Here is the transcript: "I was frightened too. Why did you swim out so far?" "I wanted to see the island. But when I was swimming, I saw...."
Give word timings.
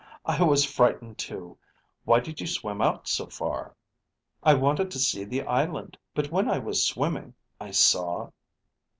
"I 0.25 0.41
was 0.41 0.65
frightened 0.65 1.19
too. 1.19 1.59
Why 2.05 2.21
did 2.21 2.41
you 2.41 2.47
swim 2.47 2.81
out 2.81 3.07
so 3.07 3.27
far?" 3.27 3.75
"I 4.41 4.55
wanted 4.55 4.89
to 4.89 4.97
see 4.97 5.23
the 5.25 5.43
island. 5.43 5.95
But 6.15 6.31
when 6.31 6.49
I 6.49 6.57
was 6.57 6.83
swimming, 6.87 7.35
I 7.59 7.69
saw...." 7.69 8.31